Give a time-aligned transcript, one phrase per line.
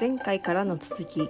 [0.00, 1.20] 前回からの続き。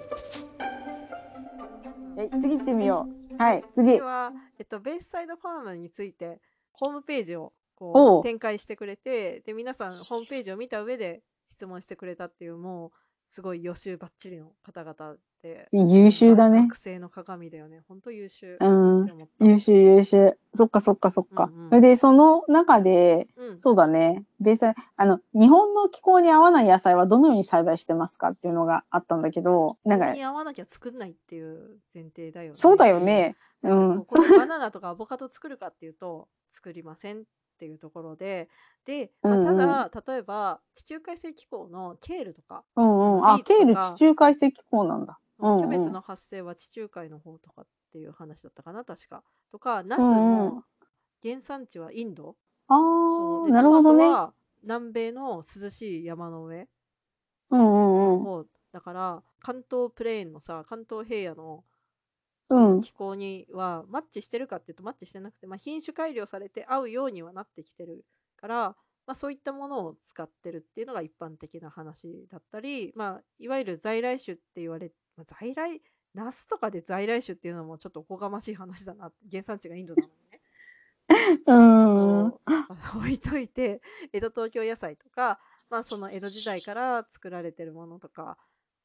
[2.17, 3.35] え、次行ってみよう。
[3.37, 3.99] はい、次次。
[3.99, 6.39] は、えっと、ベースサイドファームについて、
[6.71, 12.91] ホームページをおこうう展開してくれて、で、皆さん、ホームページを見た上で質問してくれたっていう、もう、
[13.27, 15.19] すごい予習ばっちりの方々で、
[15.71, 16.75] 優秀だね学。
[16.75, 17.81] 生の鏡だよね。
[17.87, 18.57] 本当優秀。
[18.59, 19.07] うん
[19.39, 20.37] 優秀優秀。
[20.53, 21.49] そっかそっかそっか。
[21.51, 23.61] うんうんで、その中で、うん。
[23.61, 24.23] そうだね。
[24.39, 32.57] ベース、あの、日本の気候に合わない野菜はどのように栽培してますかっていうのがあったんだけど、なんか合わなきゃ作んないっていう前提だよね。
[32.57, 33.35] そうだよね。
[33.63, 34.05] うん。
[34.37, 37.23] バナナとかアボカド作るかっていうと作りませんっ
[37.59, 38.49] ていうところで
[38.85, 39.57] で、まあうんうん
[39.91, 43.27] ただ例えば地中海性気候のケールとか、うんうん。
[43.27, 45.19] あ、ケール地中海性気候なんだ。
[45.41, 45.59] うんうん。
[45.59, 49.23] キャベツの発生は地中海の方とかっていう話だったかな確か。
[49.51, 50.55] とかナスうんうん。
[50.55, 50.63] も
[51.21, 52.35] 原産地はインド、
[52.67, 54.05] ああ、なるほどね。
[54.63, 56.67] 南米の涼しい山の上。
[57.49, 58.23] うんうんうん。
[58.23, 61.63] 方だから関東プレーンのさ関東平野の
[62.49, 62.81] うん。
[62.81, 68.05] 気候にはマッチしてるかっていうとマッチしてなくて、まあ、品種改良されて合うようにはなってきてる
[68.35, 68.75] から、
[69.07, 75.81] まあ、そういったものを使ってるっていうのが一般的な話だったり、まあ、いわゆる在来種って言われ、まあ、在来
[76.13, 80.41] ナスとかで在来種っていうのもちょっとおこがましい話だな原産地がインドなのにね。
[81.47, 82.33] うん。
[82.97, 83.81] 置いといて
[84.13, 85.39] 江戸東京野菜とか、
[85.69, 88.37] まあ、その江戸時代から作られてるものとか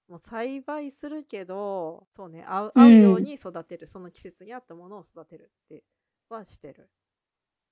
[0.08, 5.82] もう栽培するけどそうね合う合うように育てる、その季節に合ったものを育てるって
[6.28, 6.88] はしてる。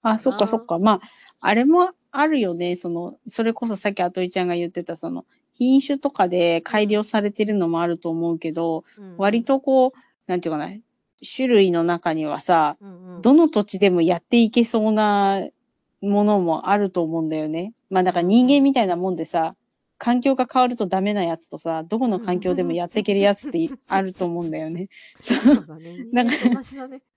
[0.02, 0.78] あ、そっかそっか。
[0.78, 1.00] まあ、
[1.40, 2.76] あれもあるよね。
[2.76, 10.70] その、それこそさっきあといちゃんが言ってた、その、品種とかで改良されてるのもあると思うけど、うん割、とこう、なんていうかな、
[11.24, 15.48] 種類の中にはさ、うんうんどの土地でもやっていけそうな
[16.02, 17.72] ものもあると思うんだよね。
[17.88, 19.54] まあだから人間みたいなもんでさ、
[19.98, 24.88] 環境が変わるとダメなやつとさ、どこの環境でもやっていけるやつってあると思うんだよね。
[25.22, 26.06] そうだね。
[26.26, 26.32] か。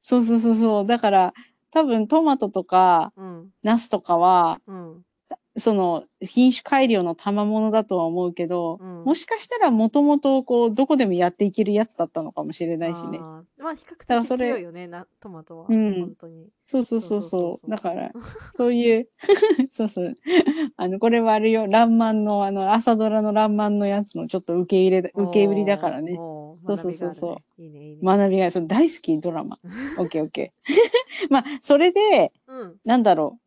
[0.02, 0.86] そうそうそうそう。
[0.86, 1.34] だから、
[1.72, 5.04] 多分トマトとかうんナスとかは、うん
[5.58, 13.20] その品種改良の賜物だとは思うけど、うんもしかしたらもともとこう、どこでもやっていけるやつだったのかもしれないしね。
[13.22, 16.50] あーまあ比較的だからそれ強いよねなトマトは、うん本当に。
[16.66, 17.70] そうそうそうそう。
[17.70, 18.12] だから、
[18.58, 19.08] そういう、
[19.72, 20.18] そうそう。
[20.76, 21.68] あの、これはあるよ。
[21.68, 26.16] ランマンの、あの、朝ドラのランマンのやつのちょっと受け入れだ、受け売りだからね。
[26.16, 28.00] そうそうそうそういいねいいね。
[28.04, 29.60] 学びが、その大好きドラマ。
[29.98, 31.28] オッケーオッケー。
[31.32, 33.47] まあ、それで、うんなんだろう。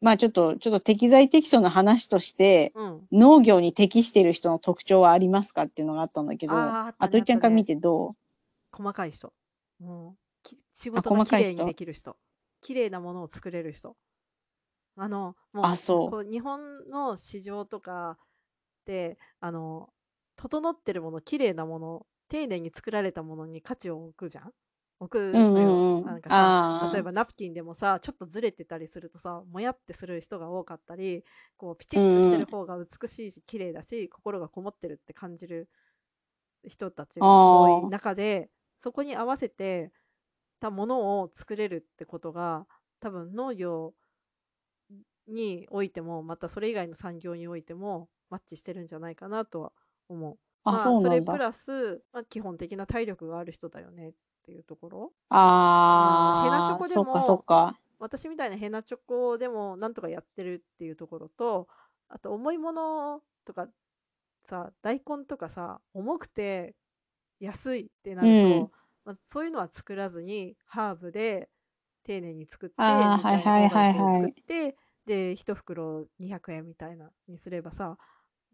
[0.00, 3.06] まあちょっと、ちょっと適材適所な話として、うん。
[3.12, 8.14] 農業に適している人の特徴はありますかっていうのがあったんだけど、あといちゃんから見てど
[8.72, 9.32] 細かい人。
[9.78, 12.16] もうき仕あ事が綺麗にできる人。
[12.60, 13.96] 綺麗なものを作れる人。
[14.96, 18.18] あの、もう、あそうこ日本の市場とか
[18.86, 19.90] で、あの、
[20.36, 24.52] 整ってるもの、綺麗なもの、丁寧に作られたものに価値を置くじゃん
[25.00, 25.84] 置くうのよ。
[25.98, 26.54] うんうんなんかさ
[26.92, 31.24] 例えばナプキンでもさ、ちょっとずれてたりするとさ、もやってする人が多かったり、
[31.58, 35.68] こうピチッとしてる方が美しいし、綺麗だし、心がこもってるって感じる
[36.64, 39.92] 人たちが多い中で、そこに合わせて
[40.60, 42.66] たものを作れるってことが、
[43.00, 43.94] 多分農業
[45.28, 49.72] においても、またそれ以外の産業においても、マッチしてるんじゃないかなとは
[50.08, 50.38] 思う。
[50.64, 51.38] あ、まあ、それプ。
[51.38, 54.12] ラス、まあ、基本的な体力がある人だよねっ
[54.44, 55.12] ていうところ？
[55.30, 57.80] あヘナチョあ、コでもそっかそっか。
[57.98, 61.68] 私みたいなヘナチョコでもなんとかやってるっていうところと、
[62.08, 63.68] あと重いものとか
[64.46, 66.74] さ、大根とかさ、重くて
[67.40, 68.70] 安いってなると、うん
[69.04, 71.48] まあ、そういうのは作らずにハーブで
[72.04, 74.76] 丁寧に作って、いなはいはいはいはい作って、
[75.06, 77.98] で、1袋200円みたいなにすればさ、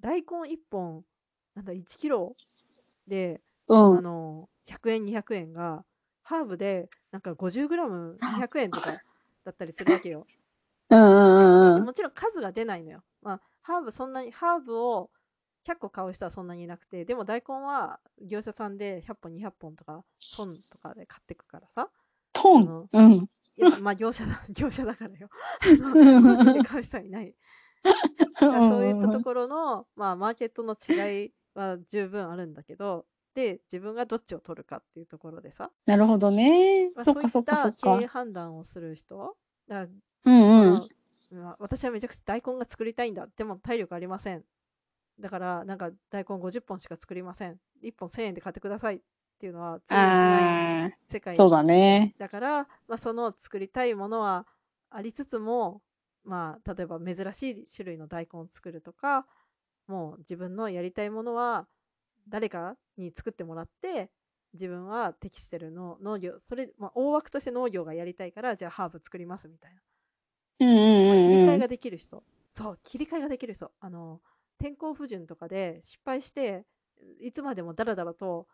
[0.01, 1.05] 大根1本、
[1.55, 2.37] なんだ、1キロ
[3.07, 4.03] で、うんあ。
[4.03, 5.85] の、100円、200円が、
[6.23, 8.91] ハーブで、なんか 50g200 円とか
[9.45, 10.27] だったりするわけよ。
[10.91, 11.85] うんうん。
[11.85, 13.03] もちろん数が出ないのよ。
[13.23, 15.11] まあ、ハーブそんなに、ハーブを
[15.65, 20.05] 100個買う人はそんなにいなくて、でも大根は業者さんで100本、200本とか、
[20.37, 21.91] トンとかで買ってくからさ。
[22.33, 22.89] トン？
[22.93, 23.29] うん。
[23.57, 25.29] いや まあ業者だ、 業者だからよ。
[26.53, 27.35] で買う人はいない。
[28.39, 37.03] そういったところの、まあ、マーケットの違いは十分あるんだけど、で、自分がどっちを取るかっていうところでさ、なるほどねま。
[37.03, 38.07] あ、そっそういった経営。
[38.07, 39.37] 判断をする人、
[39.69, 39.87] だ
[40.25, 40.89] うんうん。
[41.59, 43.29] 私はめちゃくちゃ大根が作りたいんだ。
[43.37, 44.43] でも体力ありません。
[45.21, 47.59] だから、なんか大根50本しか作りません。
[47.83, 49.01] 1本1000円で買ってくださいっ
[49.39, 52.15] ていうのは通用しないあ世界あ、そうだね。
[52.19, 54.47] だから、まあ、その作りたいものは
[54.89, 55.83] ありつつも、
[56.25, 59.27] まあ、例えば珍しい種類の大根を作るとか、
[59.87, 61.67] もう自分のやりたいものは
[62.29, 64.11] 誰かに作ってもらって
[64.55, 69.81] 自分は適してるの農業それ、まあ、大枠として農業がやりたいからじゃあハーブ作りますみたいな。
[70.59, 73.73] うんうんうんうん切り替えができる人、そう切り替えができる人。
[73.81, 74.21] あの
[74.59, 76.65] 天候不順とかで失敗して
[77.21, 78.47] いつまでもダラダラと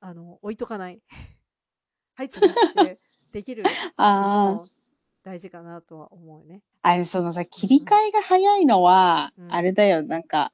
[0.00, 1.02] あの置いとかない。
[2.14, 3.00] はい次って
[3.32, 3.64] できる
[3.96, 4.66] あのも
[5.22, 6.62] 大事かなとは思うね。
[6.82, 6.92] あ。
[6.92, 9.52] あ、そのさ、切り替えが早いのは、うん。
[9.52, 10.52] あれだよ、なんか、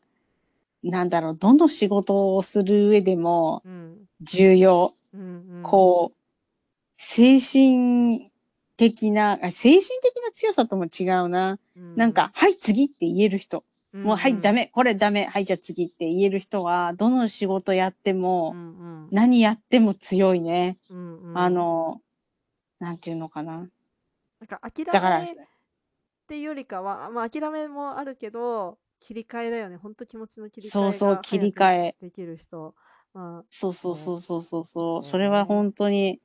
[0.91, 4.95] なんだろう、どの仕事をする上でもうん重要。
[5.13, 6.17] うんうん、こう、
[6.97, 8.33] 精神
[8.77, 11.59] 的な、あ精神的な強さとも違うな。
[11.77, 13.65] うん、なんか、はい、次って言える人。
[13.93, 20.79] うん、もう、はい、ダメ、メ、これダメ、はい、じゃあ次って言える人は、どの仕事やってうも、んうん何やっても強いね。
[20.91, 22.01] うんうん、あの、
[22.81, 23.59] なんていうのかな。
[24.41, 25.37] なんか諦だからめ、っ
[26.27, 31.97] ていうよりかは、まあ、諦めもあるけど切り替えだよね本当気持ちの切り替えがそうそう、切り替え。
[32.01, 32.75] えできる人、
[33.13, 35.01] まあ、そうそうそうそうそうそう。
[35.03, 36.21] ねそれは本当に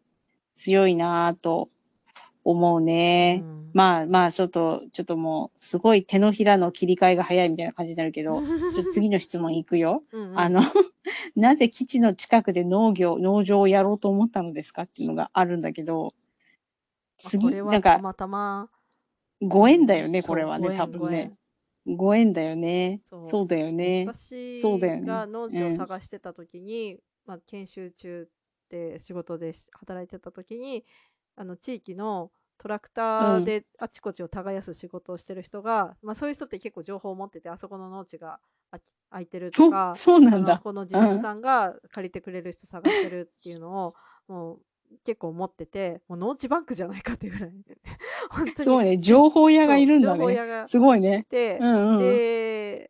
[0.56, 1.68] 強いなぁと
[2.46, 3.44] 思うね。
[3.44, 10.04] うんまあまあ、ちょっと、ちょっともう、すごい手のひらの切り替えが早いみたいな感じになるけど、ちょっと次の質問いくよ。
[10.12, 10.62] うんうんあの、
[11.36, 16.14] なぜ基地の近くで農業、農場をやろうと思ったのですかっていうのがあるんだけど、
[17.18, 18.70] 次、なんか、たまたま
[19.42, 21.34] ご縁だよね、これはね、多分ね。
[21.86, 23.02] ごご縁だよね。
[23.06, 24.06] そうそうだよね。
[24.08, 28.28] 私そうだよねが農地をうん探してた時に、まあ、研修中
[28.70, 30.86] で仕事でし働いてた時に
[31.36, 38.40] あの地域のトラクターであちこちを耕す仕事をしてる人が、まあ、そういう人って結構情報を持っててあそこの農地が
[39.10, 40.60] 空いてるとかおそうなあのんだ。
[40.60, 43.96] この地主さんが借りてくれる人探してるっていうのを
[44.28, 44.60] もう
[45.06, 47.52] 結構持っててもう農地バンクじゃないかっていうぐらい
[48.30, 50.36] 本当にそうね、情報屋がいるんだそう情報ね。
[50.36, 51.26] 屋がすごいね。
[51.30, 52.00] で、うんうん。
[52.00, 52.90] で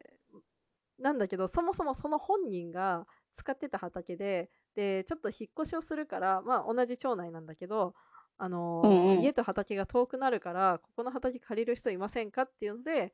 [1.00, 7.96] なんだけどそもそもその本人が使ってた畑ででちょっと引っ越しをするからまあ同じ町内なんだけど
[8.38, 13.14] あのーうんうん家と畑が遠くなるからここの畑借りる人いませんかっていうので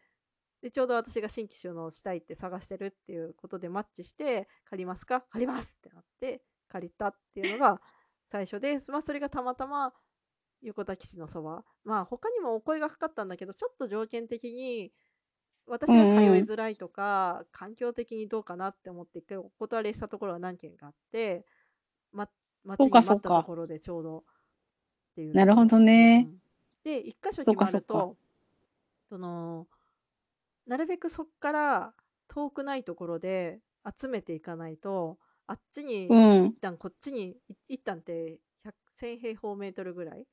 [0.64, 5.22] でちょうど私が新規収納したいって探してるっていうことでマッチして借りますか？
[5.30, 7.80] 借りますってなって借りたっていうのが
[8.32, 9.94] 最初で、まあ、それがたまたま
[10.66, 14.92] 横田基地のそばまあ他にもお声がかかったんだけどちょっと条件的に
[15.68, 21.44] 私が通いづらいとか、環境的にどうかなって思って一回お断りしたところは何件かあって、
[22.12, 22.30] ま、
[22.64, 24.22] 待ちに待ったところでちょうどっ
[25.16, 26.28] ていうなるほどね。
[26.30, 26.38] うん。
[26.84, 28.18] で一箇所決そうかまると
[29.10, 29.68] その
[30.68, 31.94] なるべくそこから
[32.28, 33.60] 遠くないところで
[34.00, 36.46] 集めていかないとあっちにうん。
[36.46, 40.26] 一旦こっちにい一旦って100 1000平方メートルぐらい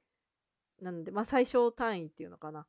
[0.82, 2.66] なんでまあ最小単位っていうのかな。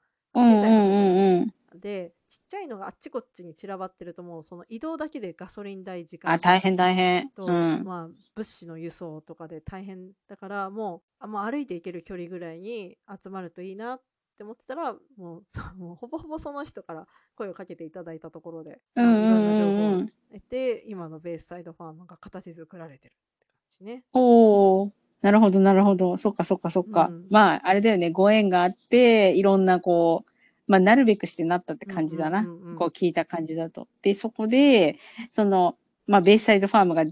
[1.75, 7.29] でちっちゃいのがあっちこっちに散らばってるともうその移動だけでガソリン代時間あ、大変大変。
[7.31, 7.83] と、うん。
[7.83, 14.01] まあ、物資の輸送とかで大変だからもうあもう歩いて行ける距離ぐらいに集まるといいなっ
[14.37, 20.13] て思ってたらもう そうもうほぼほぼその人から声をかけていただいたところで、いろんな情報をうん。
[20.31, 24.03] 得て今のベースサイドファームが形作られてるって感じね。
[24.13, 25.02] おー。
[25.23, 26.17] なるほど、なるほど。
[26.17, 27.07] そっか、そっか、そっか。
[27.09, 28.11] うんまあ、あれだよね。
[28.11, 30.31] ご縁があって、いろんな、こう、
[30.67, 32.41] まあ、なるべくしてなったって感じだな。
[32.41, 33.87] うんうんうんうんこう聞いた感じだと。
[34.01, 34.97] で、そこで、
[35.31, 35.77] その、
[36.07, 37.05] まあ、ベースサイドファームが、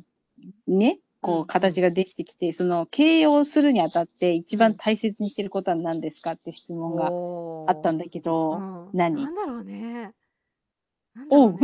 [0.68, 7.12] ね、こう、形ができてきて、その、経営をするにあたって、一番うん大切にしてることは何ですかって質問が
[7.72, 9.24] あったんだけど、うん何？
[9.24, 10.14] なんだろうね。
[11.14, 11.60] なんだろうね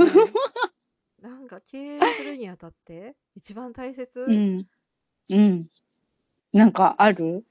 [1.23, 4.67] なんか経営するにあたって一番大切、うん。
[5.31, 5.67] うん。
[6.53, 7.43] なんかある？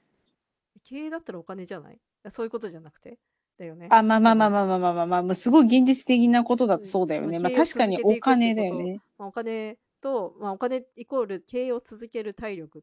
[0.83, 1.99] 経営だったらお金じゃない？
[2.29, 3.17] そういうことじゃなくて？
[3.57, 3.87] だよね。
[3.89, 4.63] あ、まあまあまあまあ。
[4.63, 7.37] あまあまあまあ、まあ、まあ、すごい現実的なことだとそうだよね。
[7.37, 9.01] うんまあ確かにお金だよね。
[9.17, 12.81] まあ、お金と、まあ、お金イコール経営を続ける体力っ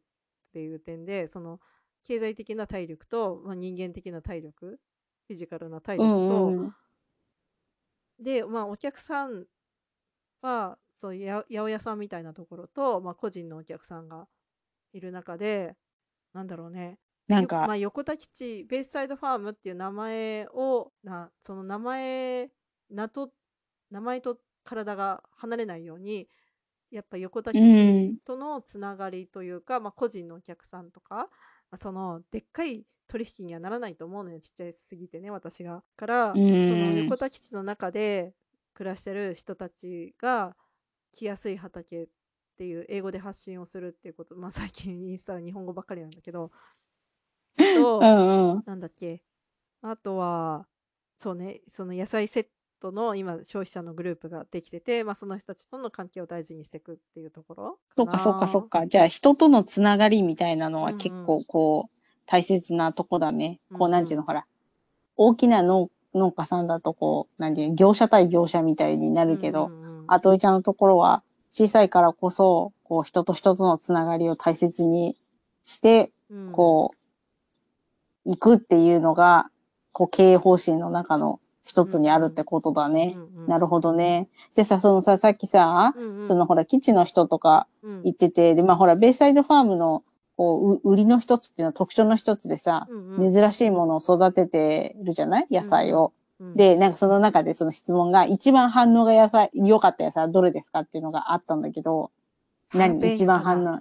[0.52, 1.60] ていう点でその
[2.04, 4.80] 経済的な体力と、まあ、人間的な体力
[5.28, 6.74] フィジカルな体う力と、んうん。
[8.18, 9.44] で、まあ、お客さん
[10.42, 14.26] はそうや八百屋さんみたいなところと、まあ、個人のお客さんが
[14.92, 15.76] いる中で
[16.34, 16.98] なんだろうね
[17.28, 22.50] なんよまあ、か、横田基地ベースサイドファームっていう名前をなその名前
[22.90, 23.32] 名と
[23.90, 26.28] 名前と体が離れないように
[26.90, 31.28] やっぱ横田基うん地とのつながりというか、まあ、個人のお客さんとか、ま
[31.72, 35.84] あそのでっかい取引にはならないと思うのよちっちゃいすぎてね私が。
[35.96, 37.16] から、うそのん横。
[37.16, 38.34] 田基地の中で
[38.74, 40.56] 暮らしてる人たちが
[41.12, 42.08] 来やすい畑
[42.54, 46.52] っていう英語で発信をするっていうこと、まあ、最近インスタは日本語ばっかりなんだけど
[47.58, 48.62] と、うんうん。
[48.64, 49.22] なんだっけ
[49.82, 50.66] あとは
[51.16, 52.46] そうねその野菜セッ
[52.80, 58.86] トの今消費者のグループができてて、まあ、その人たちとの関係を大事にしていくっていうところそっかそっかそっかか。
[58.86, 61.94] じゃあ人とのつながりみたいなのはうんうん結構こう、
[62.26, 63.60] 大切なとこだね。
[63.70, 64.46] こう、うんうんなんていうの、ほら。
[65.16, 71.22] 大きな農農家さんだとこう、なんていうの業者対業者みたいになるけど、うんうんうんあといちゃんのところは
[71.56, 75.16] 小さいからこそ、こう人と人とのつながりを大切に
[75.64, 76.52] して、うん。
[76.52, 76.90] こ
[78.26, 79.48] う、行くっていうのが、
[79.92, 83.14] こう経営方針の中の一つにあるってことだね。
[83.16, 84.28] うんうんなるほどね。
[84.56, 86.28] でさ、そのさ、さっきさ、うんうん。
[86.28, 90.02] そのほら、基地の人とかうん言ってて、で、まあほら、ベイサイドファームの、
[90.36, 93.32] こう、う売りの一つっていうのは特徴の一つでさ、うんうん。
[93.32, 95.46] 珍しいものを育ててるじゃない？
[95.50, 96.12] 野菜を。
[96.40, 102.10] うんで、なんかその中でその質問が、一番反応が野菜、良かった野菜はどれですかっていうのがあったんだけど、
[102.72, 103.12] 何？
[103.12, 103.80] 一番反応。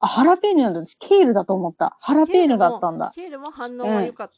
[0.00, 0.84] あ、ハラペーニョなんだ。
[0.84, 1.96] 私、ケールだと思った。
[2.00, 3.12] ハラペーニョだったんだ。
[3.14, 4.30] ケールも反応は良かっ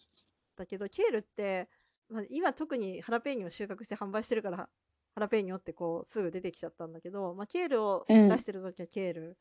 [0.57, 1.69] たけど、ケールって、
[2.09, 4.69] まあ、今特にハラペーニョを収穫して販売してるからハ
[5.17, 9.37] ラペーニョってこうすぐ出てきちゃったんだけど、まあ、ケールをうん出してる時はケール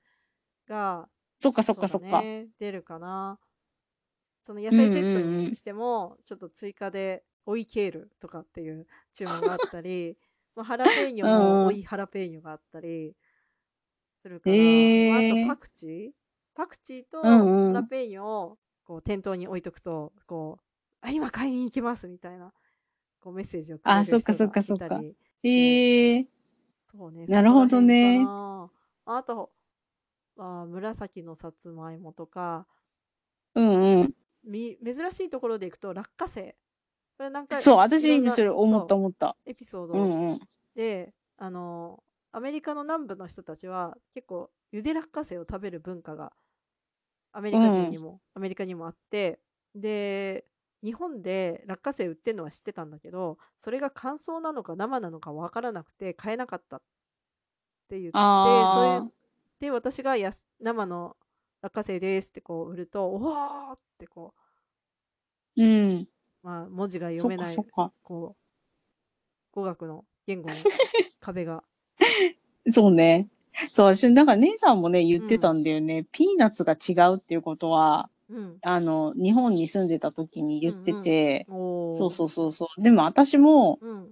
[0.67, 1.07] が、
[1.39, 2.24] そっかそっかそっか。
[2.60, 3.38] 出るかな
[4.41, 10.17] その野菜セットうんうんうんにしてもちょっと追加で追いケールとかっていう注文があったり
[10.55, 13.15] まあハラペーニョも追いハラペーニョがあったり
[14.21, 16.11] するから、へーまあ、あとパクチー
[16.53, 17.29] パクチーとハ
[17.73, 20.63] ラペーニョをこう店頭に置いとくとこう
[21.01, 22.53] あ今買いに行きますみたいな
[23.19, 26.27] こうメッセージをくれるあそっか人がそっかそっかいたりええ
[26.97, 27.25] そうね。
[27.27, 28.25] なるほどね。
[28.25, 29.51] あと、
[30.37, 32.65] あ紫のさつまいもとか、
[33.53, 34.13] うんうん。
[34.45, 36.55] み珍しいところでいくと落花生。
[37.17, 39.36] なんかそう、私それ思った思った。
[39.45, 40.39] エピソーうんドうん。
[40.75, 46.34] で、あの、アメリカの南部の人たちは結構ゆで落花生を食べる文化が
[47.31, 49.39] アメリカ人にも、アメリカにもあって、
[49.75, 50.45] で、
[50.84, 56.81] 日本で落花生売ってるのは知ってたんだけど、それが乾燥なのか生なのかわからなくて買えなかったっ
[57.89, 59.03] て言って、そあれ
[59.60, 61.17] で私がやす生の
[61.62, 64.34] 落花生ですってこう売ると、おわーってこ
[65.57, 66.07] あ、うん。
[66.45, 67.55] う、まあ、文字が読めない。
[68.03, 68.35] こう
[69.51, 70.55] 語学の言語の
[71.19, 71.63] 壁が。
[72.71, 73.29] そうね。
[73.71, 76.05] そう、私、なんか姉さんもね、言ってたんだよね。
[76.11, 78.57] ピーナッツが違うっていうことは、うん。
[78.61, 82.81] あの、日本に住んでた時に言ってて、おーそうそうそうそう。
[82.81, 84.11] でも私も、うん。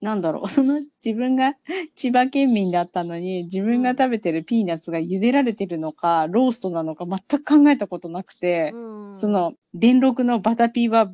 [0.00, 1.56] なんだろう、 その自分が
[1.94, 11.12] 千葉県民だったのに、自分が食べてるピーナッツが茹でられてるのか、ローストなのか全く考えたことなくて、うんその、電録のバタピーは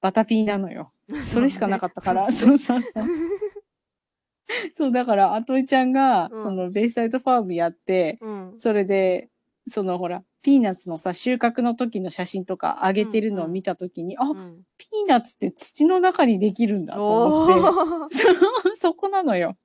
[0.00, 0.92] バタピーなのよ。
[1.24, 3.04] それしかなかったから、そうそうそう。
[4.74, 8.54] そう、だから、あといちゃんが、うんその、ベイサイドファームやって、うん。
[8.58, 9.28] それで、
[9.68, 18.36] その、ほら、ピーナッツのさ、収穫の時の写真とか上げてるのを見た時に、あ、うんピーナッツって土の中にできるんだと思って、 そう
[18.76, 19.56] そこなのよ。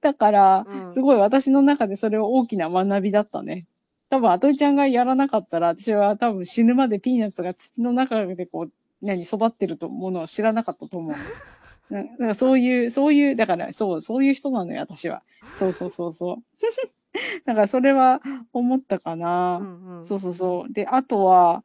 [0.00, 3.66] だから、うんすごい私の中でそれは大きな学びだったね。
[4.10, 11.14] 多分、あといちゃんがやらなかったら、私は多分死ぬまでピーナッツが土の中でこう、何、育ってるとものを知らなかったと思う。
[11.92, 15.22] なだからそういう、そういう、だから、そう、そういう人なのよ、私は。
[15.58, 16.36] そうそうそうそう。
[17.44, 18.20] だから、それは
[18.52, 19.58] 思ったかな。
[19.60, 20.72] うんうんそうそうそう。
[20.72, 21.64] で、あとは、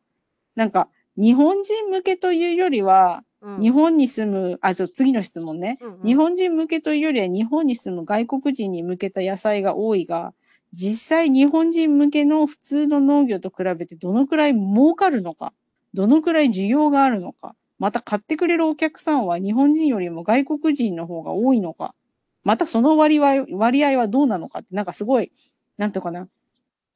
[0.55, 5.77] なんか、日本人向けというよりは、うん日本に住む、あ、ちょ、次の質問ね。
[5.79, 10.33] うんうん日本人向けというよりは日本に住む外国人に向けた野菜が多いが、
[10.73, 15.53] 実際日本人向けの普通の農業と比べてどのくらい儲かるのか、
[15.95, 21.95] どのくらい需要があるのか、また買ってくれるお客さんは日本人よりも外国人の方が多いのか、
[22.43, 25.31] またその割合割合はどうなのかって、なんかすごい、
[25.77, 26.27] なんとかな、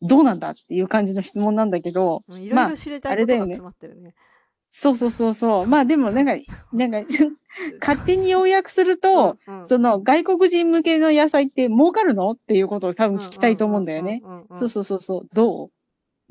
[0.02, 4.16] どうなんだっていう感じの質問なんだけど、まあいろ知りたあれだよねいことが詰まってるね。
[4.72, 5.68] そうそうそうそう。
[5.68, 6.34] まあでもなんか、
[6.72, 7.02] なんか、
[7.82, 12.32] 勝手に要約すると、うんうんその外国人向けの野菜って儲かるの？
[12.32, 14.22] っていうことを多分聞きたいと思うんだよね。。
[14.54, 15.30] そうそうそうそう。
[15.34, 15.72] どう？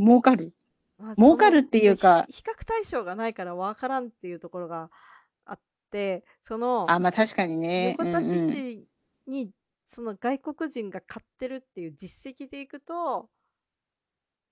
[0.02, 0.52] 儲かる？
[0.98, 4.90] まあ儲かるっていうか比較対象がないから分からんっていうところが
[5.44, 7.96] あって、その、あ、まあ確かにね。
[7.98, 8.88] 横田うんうん基地
[9.26, 9.52] に
[9.88, 13.30] その外国人が買ってるっていう実績でいくと、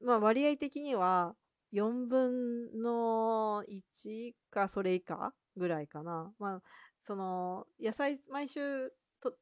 [0.00, 1.34] まあ割合的には
[1.72, 6.32] 4分の1かそれ以下ぐらいかな。
[6.38, 6.62] まあ
[7.02, 9.36] その野菜、毎週と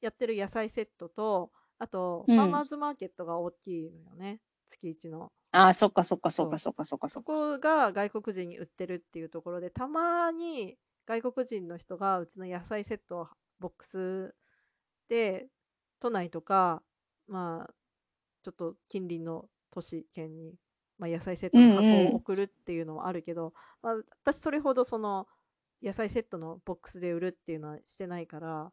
[0.00, 4.40] やってる野菜セットと、あとフうんァーマーズマーケットが大きいのよね。
[4.68, 5.32] 月一の。
[5.52, 7.30] あ、そっかそっかそっかそっかそっかそそっか。
[7.32, 13.28] こが外国人に売ってるっていうところで、たまに外国人の人がうちの野菜セットを
[13.58, 14.34] ボックス
[15.08, 15.48] で、
[16.00, 16.82] 都内とか、
[17.28, 17.74] まあ、
[18.42, 20.54] ちょっと近隣の都市圏に、
[20.98, 25.28] まあ、野菜セットのうんうん箱を送るっていうのはあるけど、まあ、私それほどその
[25.82, 28.72] 野菜セットのボックスで売るっていうのはしてないから、ま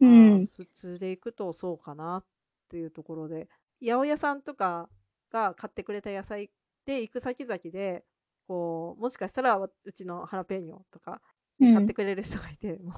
[0.00, 0.48] うん。
[0.56, 2.24] 普通で行くとそうかなっ
[2.68, 3.48] ていうところで
[3.80, 4.88] 八百屋さんとか
[5.30, 6.50] が買ってくれた野菜
[6.86, 8.04] で行く先々で
[8.46, 11.20] こうもしかしたらわうちのハラペーニョとか
[11.60, 11.74] うん。
[11.74, 12.92] 買ってくれる人がいて、も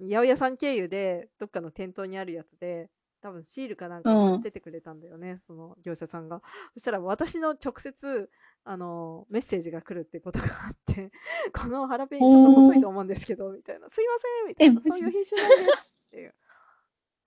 [0.00, 2.88] う八百屋さん経由でどっかの店頭にあるやつで
[3.20, 6.42] 多分シールかなんかを貼っててくれたんだよね、その業者さんが。
[6.74, 8.30] そしたら私の直接
[8.64, 11.10] あのメッセージが来るってことがあって
[11.52, 13.88] このハラペーニョちょっと細いと思うんですけどみたいな。
[13.90, 14.80] すいませんみたいな。
[14.80, 16.34] そういう品種なんですっていう。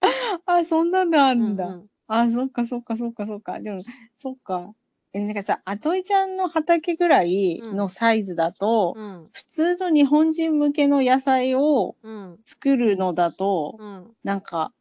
[0.46, 1.68] あ、そんなのあるんだ。
[1.68, 3.60] うんうんあ、そっかそっかそっかそっか。
[3.60, 3.84] でも、
[4.16, 4.74] そっか。
[5.14, 14.74] え、なんかさ、あといちゃんの畑ぐらいのサイズだと、うん普通の日本人向けの野菜をうん作るのだと、うんなんか、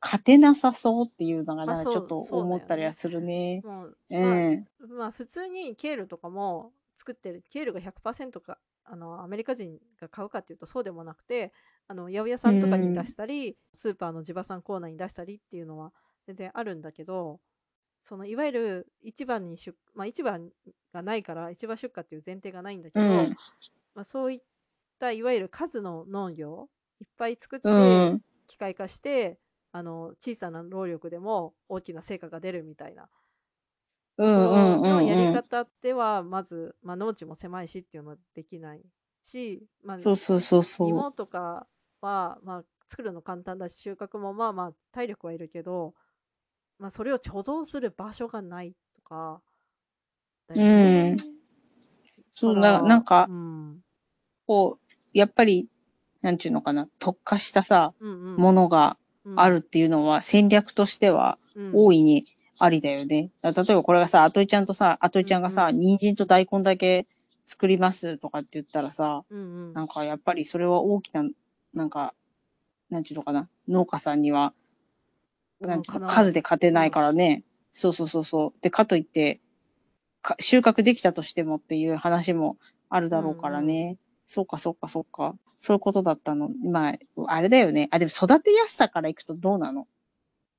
[0.00, 3.62] 勝てなさそうっていうのがな、ちょっと思ったりはするね。
[3.64, 4.66] まあん。
[4.96, 11.52] まあ普通にケールとかも作ってるケールが100%かあのアメリカ人が買うかっていうとそうでもなくて
[11.86, 15.92] あの八百屋さんとかに出したり、スーパーの地場産コーナーに出したりっていうのは
[16.30, 17.40] 全然あるんだけど
[18.02, 20.38] そのいわゆる市場に出まあ市場
[20.92, 23.36] がないから市場出荷っていう前提がないんだけど、うん。
[23.94, 24.40] まあ、そういっ
[24.98, 26.68] たいわゆる数の農業
[27.00, 28.20] いっぱい作って、うん。
[28.46, 29.38] 機械化して
[29.72, 33.08] あの小さな労力でも大きな成果が出るみたいな
[34.18, 35.34] うんうんのやりうんうん。
[35.34, 38.80] 方ではまず、まあ、農地も狭いしっていうのはできない
[39.22, 40.88] し、まあ、そうそうそうそう。
[40.88, 41.66] 芋とか
[42.00, 45.94] は、まあ、作るの簡単だし収穫もまあまあ体力はいるけど、
[46.80, 49.42] まあ、それを貯蔵する場所がないとか
[50.48, 51.16] だよね。
[52.34, 53.84] そう、だらななんかう、ん。
[54.46, 55.68] こう、やっぱり、
[56.22, 58.36] なんちゅうのかな、特化したさ、うんうん。
[58.36, 59.38] ものがうん。
[59.38, 61.70] あるっていうのは戦略としてはうん。
[61.74, 62.24] 大いに
[62.58, 63.30] ありだよね。
[63.42, 67.06] だから例えばこれがさ、あといちゃんとさ、あといちゃんがさ、うん人参と大根だけ
[67.44, 69.72] 作りますとかって言ったらさ、うんうん。
[69.74, 71.24] なんかやっぱりそれは大きな、
[71.74, 72.14] なんか、
[72.88, 74.54] なんちゅうのかな、農家さんには、
[75.60, 77.44] なんか数で勝てないからね。
[77.72, 78.62] そうそうそうそう。
[78.62, 79.40] で、かといって、
[80.22, 82.56] か収穫できたとしてもっていう話も
[82.88, 83.96] あるだろうからね。
[84.26, 85.36] そうか、そうか、そうか。
[85.60, 86.50] そういうことだったの。
[86.64, 86.96] まあ、
[87.26, 87.88] あれだよね。
[87.90, 89.86] あ、でも育てやすさからいくとどうなの？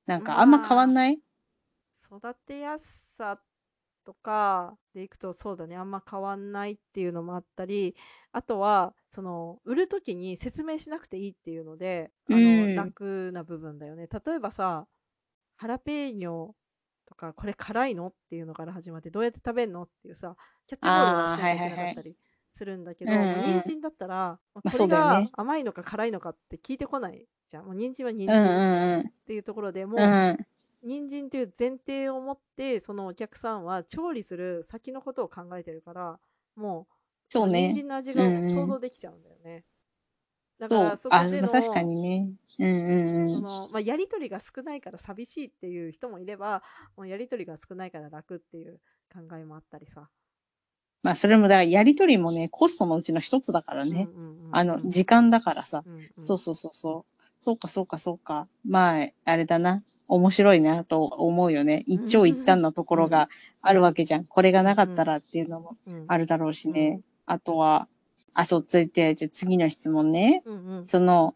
[0.06, 1.20] なんかあんま変わんない、
[2.06, 3.38] 育てやすさ
[4.04, 7.94] とかでいくとそうだねあんま変わんないっていうのもあったり
[8.32, 14.86] あとはその売る時に説明しなくていいっていうのであの、うん楽な部分だよね例えばさ
[15.56, 16.50] ハラペーニョ
[17.06, 18.08] とかこれ辛いの？
[18.08, 19.82] っていうのから始まってどうやって食べるの？
[19.82, 20.36] っていうさ
[20.66, 22.16] キャッチボールをしなきゃいけなかったり
[22.52, 23.24] するんだけど、うんうん
[23.60, 29.10] 人参だったら、まあまあこれが甘いのか辛いのかって聞いてこないじゃんもう人参は人うんうん参っうん。
[29.26, 30.38] ていうところでもう、うん。
[30.82, 36.18] 人参という前提を持ってそのお客さんは調理する先のことを考えてるから
[36.56, 36.94] もう
[37.28, 37.82] そうね人。
[37.82, 39.64] 参の味がうんうん想像できちゃうんだよね。
[40.62, 41.08] だかそうらそ。
[41.10, 42.28] こあ、でのまあ確かにね。
[42.58, 42.92] うんう
[43.28, 43.42] んうん。
[43.42, 46.62] まあ、やり取りが少ないから寂しいっていう人もいれば
[46.96, 48.78] もうやり取りが少ないから楽っていう
[49.12, 50.08] 考えもあったりさ。
[51.02, 54.08] まあそれもだからやりとりもね、コストのうちの一つだからね。
[54.14, 55.82] うんうんうんうんあの、時間だからさ。
[55.84, 57.22] うんうんそうそうそうそう。
[57.40, 58.46] そうかそうかそうか。
[58.64, 59.82] まあ、あれだな。
[60.06, 61.82] 面白いなと思うよね。
[61.86, 63.30] 一長一短のところが
[63.62, 64.24] あるわけじゃん。
[64.24, 67.00] これがなかったらっていうのもうんあるだろうしね。
[67.24, 67.88] あとは、
[68.34, 70.42] あ、そう、ついて、じゃあ次の質問ね。
[70.46, 71.34] うんうんその、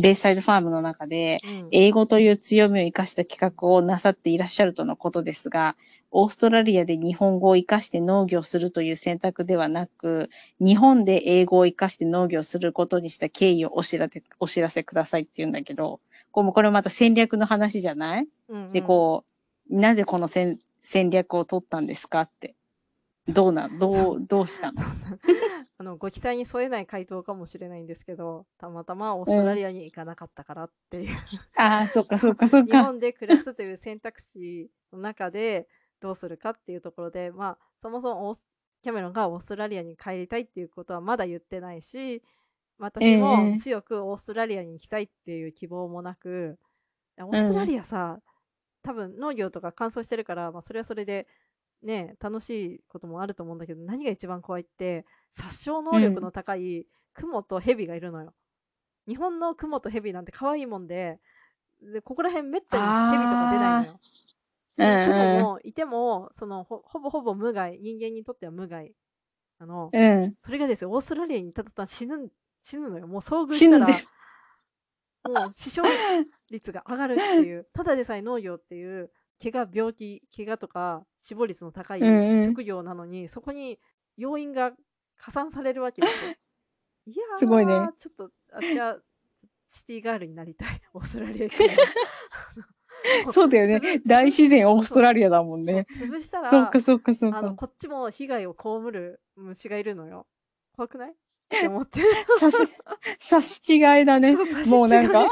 [0.00, 5.76] ベイサイドファームの中で、うん英語という強みを生かした企画をなさっていらっしゃるとのことですが、
[6.10, 10.28] オーストラリアで日本語を生かして農業するという選択ではなく、
[10.60, 16.00] 日本で英語を生かして農業することにした経緯をお知らせ、お知らせくださいって言うんだけど、
[16.32, 18.28] こうもこれまた戦略の話じゃない？
[18.48, 19.24] うんうんで、こ
[19.70, 22.54] う、なぜこの戦戦略を取ったんですかって。
[23.28, 24.82] どうなん、どう、どうしたの？
[25.80, 31.16] あのご期待に添えない回答かもしれないんですけどたまたまオーストラリアに行かなかったからっていう、
[31.56, 32.84] ああ、そっかそっかそっ日か。
[32.84, 35.68] 本で暮らすという選択肢の中で
[36.00, 38.44] どうするかっていうところで、まあ、そもそもオース
[38.82, 42.22] キャメロンがオーストラリアに帰りたいっていうことはまだ言ってないし
[42.78, 46.58] 私えもえ強くオーストラリアに行きたいっていう希望もなく、
[47.18, 48.20] オーストラリアさ、
[48.82, 51.26] 多分農業とか乾燥してるから、まあ、それはそれで
[51.82, 58.34] ね楽しいこともあると思うんだけど何が一番怖いって殺傷能力の高いクモとヘビがいるのよ。
[59.06, 61.18] 日本のクモとヘビなんて可愛いもんで
[61.82, 63.92] でここら辺めったにヘビとか出ないのよ。
[63.92, 64.08] うん
[64.78, 68.94] クモもいてもそのほほぼほぼ無害人間にとっては無害
[69.58, 70.22] あのうん。
[70.22, 70.34] うん。
[70.42, 72.28] それがですよオーストラリアに行った途端死ぬん
[72.62, 73.88] 死ぬのよもう遭遇したら。
[75.24, 75.82] もう死傷
[76.50, 82.44] 率が上がるっていうただでさえ農業っていう怪我病気怪我とか死亡率の高いうんうん。
[82.44, 83.78] 職業なのに、そこに
[84.16, 84.72] 要因が
[85.16, 86.30] 加算されるわけですよ。
[87.06, 87.72] いやーすごいね。
[87.98, 88.98] ちょっと私は
[89.68, 90.80] シティガールになりたい。
[90.92, 91.48] オーストラリア
[93.32, 94.00] そうだよね。
[94.04, 95.86] 大自然オーストラリアだもんね。
[95.90, 97.38] 潰したらそっかそっかそっか。
[97.38, 100.26] あのこっちも被害を被る虫がいるのよ。
[100.72, 101.12] 怖くない？
[101.12, 101.14] っ
[101.48, 102.00] て思って。
[102.38, 102.56] さし、
[103.18, 104.36] 差し違いだね。
[104.66, 105.26] もうなんか、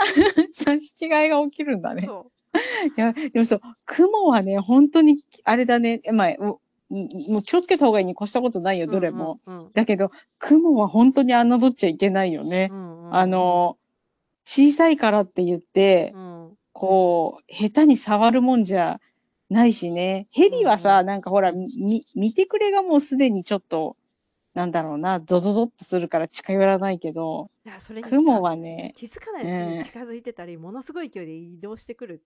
[0.53, 2.03] 差し違いが起きるんだね。
[2.07, 9.41] そいや、でもそう、雲はね、本当に、あれだね、まあ、もう気をつけた方がいいに越したことないよ、うどれも。
[9.47, 9.59] うん。
[9.61, 12.69] うんだけど、雲は本当に侮っちゃいけないよね。
[12.71, 13.79] うんうんあの、
[14.45, 16.57] 小さいからって言って、うん。
[16.73, 19.01] こう、下手に触るもんじゃ
[19.51, 20.29] ないしね。
[20.31, 23.97] ヘビはさ、うんなんかほら、み、見てくれがもうすでにちょっと、
[24.55, 29.79] なんだろうな、ゾゾゾっとするから近寄らないけど、いやそれ雲はね、気づかないうちうん。
[29.79, 32.23] に近づいてたり、ものすごい勢いで移動してくる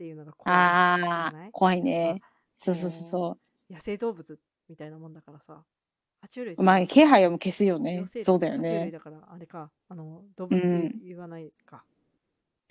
[0.00, 0.58] っていうのが怖い。
[0.58, 1.82] ああ、怖い？
[1.82, 2.22] ね。
[2.56, 3.38] そうそうそうそ
[3.70, 4.38] 野生動物
[4.70, 5.62] みたいなもんだからさ。
[6.22, 6.62] 爬虫類う。
[6.62, 8.90] まあ、気配を消すよねそうだよ爬虫類ね。
[8.92, 11.84] だから、あれか、あの、動物って言わないか。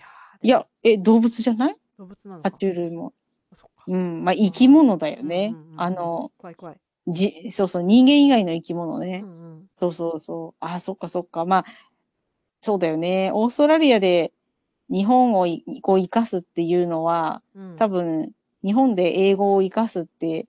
[0.00, 1.76] やーいや、え、動物じゃない？
[1.98, 2.48] 動物なのか。
[2.48, 3.14] 爬虫類も。
[3.86, 5.76] うん、まあ、生き物だよねうんうんうんう。
[5.76, 6.80] んあの、怖い怖い。
[7.06, 9.26] じ、そうそう、人間以外の生き物ねう。
[9.26, 10.64] んうんそうそうそう。
[10.64, 11.44] ああ、そっかそっか。
[11.44, 11.64] まあ、
[12.60, 13.30] そうだよね。
[13.32, 14.32] オーストラリアで
[14.90, 17.76] 日本をいこう生かすっていうのは、うん。
[17.76, 18.32] 多分、
[18.64, 20.46] 日本で英語を生かすって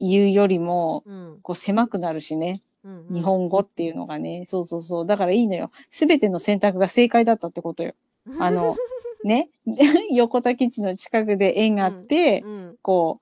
[0.00, 2.62] いうよりも、うん、こう狭くなるしね。
[2.84, 4.44] うんうん日本語っていうのがね。
[4.46, 5.06] そうそうそう。
[5.06, 5.70] だからいいのよ。
[5.90, 7.94] すべての選択が正解だったってことよ。
[8.38, 8.76] あの、
[9.24, 9.48] ね？
[10.12, 13.20] 横田基地の近くで縁があって、うんこ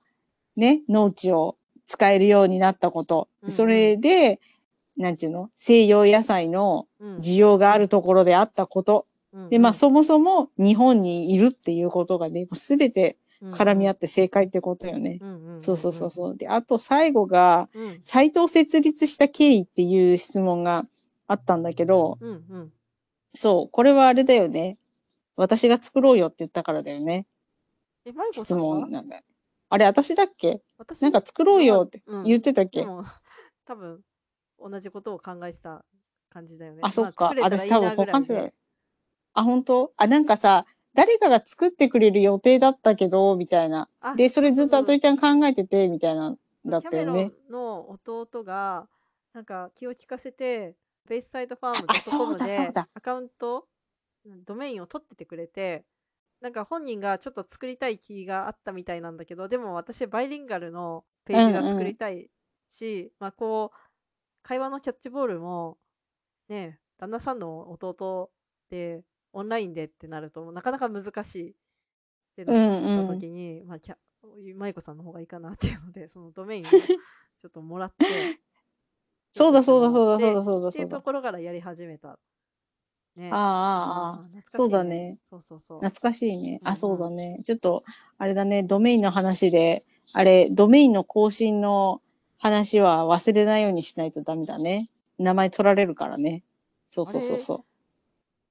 [0.57, 1.55] う、ね、農地を
[1.87, 3.29] 使えるようになったこと。
[3.41, 4.39] うんうんそれで、
[4.97, 5.49] なんていうの？
[5.57, 9.05] 西洋野菜のうん需要があるところであったこと。
[9.33, 15.17] うんで、まあそもそも日本にいるっていうことがね、すべて絡み合って正解ってことよね。
[15.21, 16.37] うんうんんそうそうそうそう。
[16.37, 20.85] で、あと最後が、うんサイトを設立した経緯っていう質問が
[21.27, 22.73] あったんだけど、うんうん
[23.33, 24.77] そう、これはあれだよね。
[25.35, 27.25] 私が作ろうよって言ったからだよね。
[28.05, 29.21] え、マイコ質問なんだ。
[29.69, 30.61] あれ、私だっけ？
[30.77, 31.01] 私？
[31.01, 33.03] なんか作ろうよってうん言ってたっけ、でも
[33.65, 34.01] 多分
[34.59, 35.83] 同じことを考えてた
[36.29, 36.81] 感じだよね。
[36.83, 37.33] あ、そっか。
[37.41, 38.53] 私多分他の人
[39.33, 39.93] あ、本当？
[39.97, 43.89] あ、なんかさ、誰かが作ってくれる予定だったけど、みたいな。
[43.99, 47.31] あで、それずっとあといちゃん考えてて、みたいな、だったよね。
[47.49, 48.87] の弟が
[49.33, 50.75] なんか気を利かせて
[51.09, 52.87] ベースサイドファームあそうだでそうだ。
[52.93, 53.67] アカウント
[54.45, 55.83] ドメインを取っててくれて
[56.39, 62.29] なんか本人がちょっと作りたい気があったみたいなんだけどでも私バイリンガルのページが作りたい
[62.69, 63.77] し、まあこう
[64.41, 65.77] 会話のキャッチボールも
[66.47, 68.31] ね旦那さんの弟
[68.69, 69.01] で
[69.33, 71.53] オンラインでってなるとなかなか難しいっ
[72.35, 73.19] てうなったんうん。
[73.19, 73.95] 時に、まあ、キャ
[74.55, 78.39] マイコさんの方がいいかなっていうので、そのドメインを ちょっともらって、
[79.31, 81.01] そうだそうだそうだでそうだそうだっていううと。
[81.01, 82.19] ころからやり始めた。
[83.15, 83.29] ね。
[83.31, 85.17] ああ、ああ、あー懐かしいそうだね。
[85.29, 85.79] そうそうそう。
[85.79, 86.61] 懐かしいね。
[86.63, 87.41] あ、うんうんそうだね。
[87.45, 87.83] ちょっと、
[88.17, 92.01] あれだね、ドメインの話で、あれ、ドメインの更新の
[92.37, 94.89] 話は忘れないようにしないとダメだね。
[95.17, 96.43] 名前取られるからね。
[96.89, 97.65] そうそうそうそう。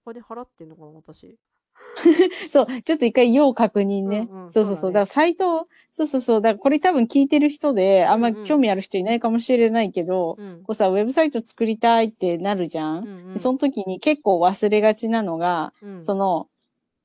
[0.05, 1.37] お金払ってんのかな、私。
[2.49, 4.29] そう、ちょっと一回要確認ね。
[4.31, 4.91] うんうんそうそうそう。
[4.91, 6.41] だからサイト、そうそうそう。
[6.41, 10.63] だからこれ多分聞いてる人で、あんま興味ある人いないかもしれないけど、うん。
[10.63, 12.99] こうさ、ウェブサイト作りたいってなるじゃん。
[12.99, 16.49] うんうんでその時に結構忘れがちなのが、うんその、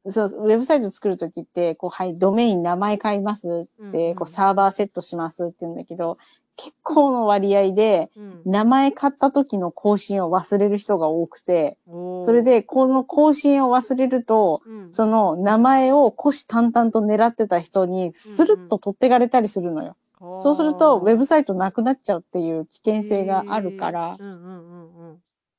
[0.10, 6.18] そう、ウェブサイト作るときって、こう、はい、ドメイン名前買いますって、こう、サーバーセットしますって言うんだけど、
[6.58, 19.98] 結構の割合で、うん名前買った時の更新を忘れる人が多くて、おーそれ、で、この更新を忘れると、うん、その名前を虎視眈々と狙ってた人にスルッと取ってかれたりするのよ。
[20.40, 24.18] そうすると、ウェブサイトなくなっちゃうっていう危険性があるから。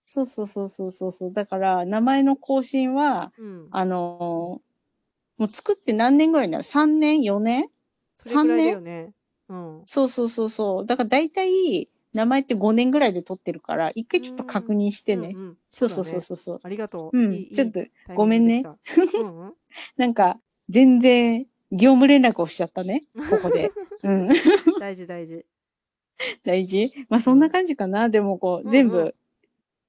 [0.06, 1.32] そうそうそうそうそうそう。
[1.32, 4.68] だから、名前の更新は、うん、あのー
[5.38, 7.70] もう作って何年ぐらいになる ?3 年 ?4 年？
[8.16, 9.12] それぐらいだよね。
[9.48, 9.82] うん。
[9.87, 10.87] そうそうそうそう。
[10.87, 15.32] だから大体、名前って5年ぐらいで取ってるから、一回ちょっと確認してね。
[15.34, 16.61] うんうんそうそうそうそうそう。
[16.62, 17.18] ありがとう。
[17.18, 17.80] うんいいちょっと
[18.14, 18.64] ごめんね。
[18.64, 19.54] うんうん
[19.96, 23.04] なんか、全然、業務連絡をしちゃったね。
[23.30, 23.70] ここで。
[24.02, 24.28] うん。
[24.80, 25.44] 大事大事。
[26.42, 26.92] 大事？
[27.08, 28.08] まあそんな感じかな。
[28.08, 29.14] でもこう、うんうん全部、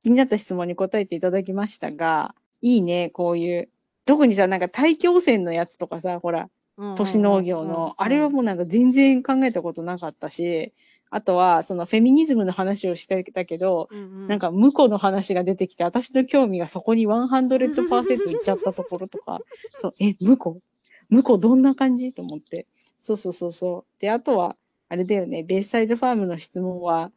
[0.03, 3.69] 気になった質問に答えていただきましたが、いいね、こういう。
[4.05, 6.49] 特にさ、なんか大気汚染のやつとかさ、ほら、
[6.95, 10.73] 都市農業の、あれはもうなんか全然考えたことなかったし、
[11.11, 19.39] あとは、そのフェミニズムの話をしてたけど、うんうん、なんか、婿の話が出てきて、私の興味がそこに100%いっちゃったところとか、
[19.77, 20.61] そう、え、婿
[21.09, 22.13] 婿どんな感じ？
[22.13, 22.67] と思って。
[23.01, 24.01] そうそうそうそう。
[24.01, 24.55] で、あとは、
[24.87, 27.11] あれだよね、ベースサイドファームの質問は、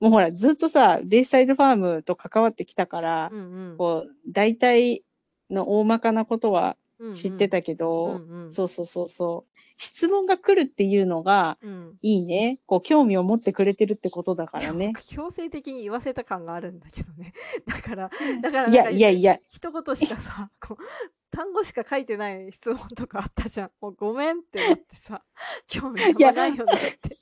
[0.00, 3.76] もうほら、ずっとさ、ベイサイドファームと関わってきたから、うんうん。
[3.76, 5.04] こう、大体
[5.50, 6.76] の大まかなことは
[7.14, 9.58] 知ってたけど、うんうんそうそうそうそう。
[9.76, 12.58] 質問が来るっていうのがうんいいね。
[12.66, 14.92] こう、興味を持ってくれてるってことだからね。
[15.08, 17.32] 強制的に言わせた感があるんだけどね。
[17.66, 18.10] だから、
[18.42, 20.82] だからいやいやいや、一言しかさ、 こう、
[21.30, 23.70] 単語しか書いてない質問とかあったじゃん。
[23.80, 25.22] もうごめんってなってさ、
[25.68, 27.18] 興味がないよねってい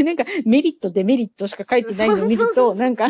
[0.00, 0.04] う。
[0.04, 3.08] なんかメリット、デメリットしか書いてないのを見ると、なんか、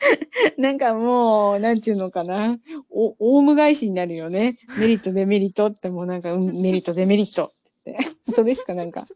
[0.56, 2.58] なんかもう、なんていうのかな。
[2.90, 4.58] お、オウム返しになるよね。
[4.78, 7.50] メリット、デメリットってもうなんか、うんメリット、デメリットっ
[7.84, 7.98] て。
[8.34, 9.06] それしかなんか。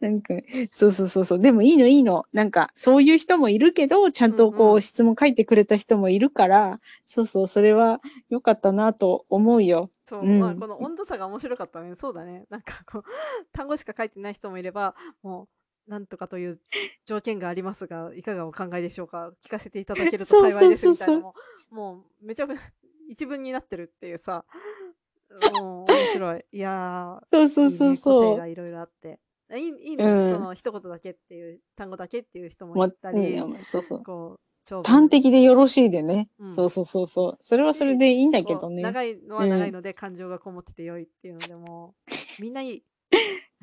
[0.00, 0.34] なんか、
[0.72, 1.38] そうそうそうそう。
[1.38, 2.24] でもいいのいいの。
[2.32, 9.90] なんか、そういう人もいるけど、ちゃんとこう、うんうん質問書いてくれた人もいるから、そうそう、それは良かったなと思うよ。
[10.04, 11.94] そう、うんまあ、この温度差が面白かったね。
[11.96, 12.46] そうだね。
[12.48, 13.02] なんかこう、
[13.52, 15.48] 単語しか書いてない人もいれば、もう、
[15.88, 16.60] なんとかという
[17.06, 19.32] 条件がありますが、いかがお考えでしょうか？
[19.44, 22.60] 聞かせていただけるとそう幸いですそうそうそうみたいなのも、もう、めちゃめちゃ
[23.08, 24.44] 一文になってるっていうさ、
[25.54, 26.44] もう、面白い。
[26.52, 28.34] いやそうそうー、いいね個そうそう。
[28.34, 29.18] 性がいろいろあって。
[29.50, 34.02] あいいいいね、うんその一言だけっていう、単語だけっていう人ももいたり、うんそうそう。
[34.04, 34.38] こ
[34.70, 36.28] う、端的でよろしいでね。
[36.38, 37.38] うんそうそうそうそう。
[37.40, 38.82] それはそれでいいんだけどね。
[38.82, 41.94] 長いのは長いので感情がこもってて良いっていうのでも
[42.38, 42.84] うみんないい。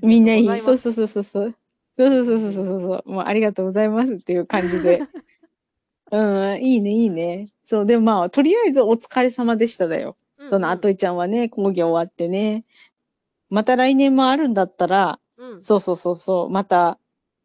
[0.01, 0.47] みんないい。
[0.61, 1.55] そうそうそうそうそう。
[1.97, 3.11] そうそうそうそうそうそう。
[3.11, 5.01] もうありがとうございますっていう感じで。
[6.11, 7.49] うん、いいね、いいね。
[7.65, 10.17] そう、でもまあ、とりあえずお疲れ様でしただよ。
[10.37, 12.65] うんうんその、あといちゃんはね、講義終わってね。
[13.49, 16.99] また来年もあるんだったら、うん、そうそうそうそう、また、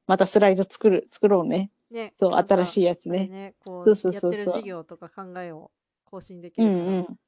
[0.07, 1.71] またスライド作る、作ろうね。
[1.91, 3.27] ね、そう、新しいやつね。
[3.29, 5.71] ね、こそううそうやそうそうってる事業とか考えを
[6.05, 7.19] 更新できるうんうん。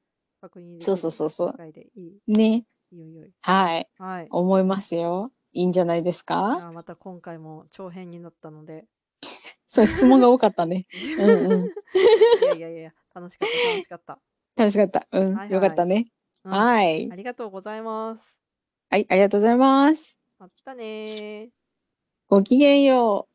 [0.41, 1.55] 確認できるそうそうそうそう。
[2.27, 2.65] ね。
[2.91, 3.31] いいよいいよい。
[3.41, 3.89] はい。
[3.97, 4.27] はい。
[4.29, 5.31] 思いますよ。
[5.53, 8.85] いいんじゃないですじかまた今回も長編になったので。
[9.69, 10.85] そう、質問が多かったね。
[11.19, 12.57] うんうん。
[12.57, 14.19] いやいやいや、楽しかった、楽しかった。
[14.55, 15.07] 楽しかった。
[15.11, 15.23] うん。
[15.25, 16.07] はいはいよかったね。
[16.43, 17.15] うんはいあ。
[17.15, 18.39] りがとうございます。
[18.89, 20.19] はい、ありがとうございます。
[20.37, 21.49] またねー。
[22.27, 23.33] ごきげんよう。